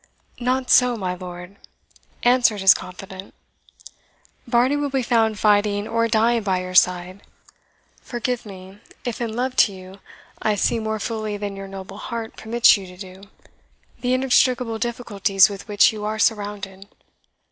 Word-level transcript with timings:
"Not 0.39 0.71
so, 0.71 0.97
my 0.97 1.13
lord," 1.13 1.57
answered 2.23 2.61
his 2.61 2.73
confidant; 2.73 3.35
"Varney 4.47 4.75
will 4.75 4.89
be 4.89 5.03
found 5.03 5.37
fighting 5.37 5.87
or 5.87 6.07
dying 6.07 6.41
by 6.41 6.61
your 6.61 6.73
side. 6.73 7.21
Forgive 8.01 8.43
me, 8.43 8.79
if, 9.05 9.21
in 9.21 9.35
love 9.35 9.55
to 9.57 9.71
you, 9.71 9.99
I 10.41 10.55
see 10.55 10.79
more 10.79 10.97
fully 10.97 11.37
than 11.37 11.55
your 11.55 11.67
noble 11.67 11.99
heart 11.99 12.35
permits 12.35 12.75
you 12.77 12.87
to 12.87 12.97
do, 12.97 13.29
the 13.99 14.15
inextricable 14.15 14.79
difficulties 14.79 15.49
with 15.49 15.67
which 15.67 15.93
you 15.93 16.03
are 16.03 16.17
surrounded. 16.17 16.87